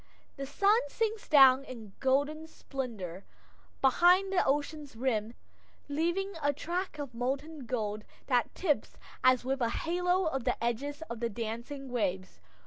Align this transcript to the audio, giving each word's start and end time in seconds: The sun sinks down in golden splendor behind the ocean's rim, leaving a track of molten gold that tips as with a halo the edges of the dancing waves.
The 0.35 0.47
sun 0.47 0.79
sinks 0.87 1.27
down 1.29 1.63
in 1.63 1.93
golden 1.99 2.47
splendor 2.47 3.23
behind 3.81 4.33
the 4.33 4.43
ocean's 4.43 4.95
rim, 4.95 5.35
leaving 5.87 6.33
a 6.41 6.53
track 6.53 6.97
of 6.97 7.13
molten 7.13 7.67
gold 7.67 8.03
that 8.25 8.55
tips 8.55 8.97
as 9.23 9.45
with 9.45 9.61
a 9.61 9.69
halo 9.69 10.35
the 10.39 10.57
edges 10.63 11.03
of 11.03 11.19
the 11.19 11.29
dancing 11.29 11.91
waves. 11.91 12.39